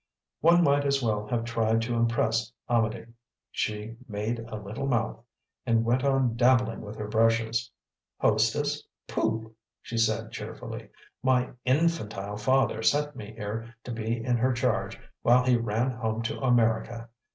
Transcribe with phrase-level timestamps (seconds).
[0.39, 3.05] One might as well have tried to impress Amedee.
[3.51, 5.23] She "made a little mouth"
[5.63, 7.69] and went on dabbling with her brushes.
[8.17, 8.81] "Hostess?
[9.07, 10.89] Pooh!" she said cheerfully.
[11.21, 16.23] "My INFANTILE father sent me here to be in her charge while he ran home
[16.23, 17.07] to America.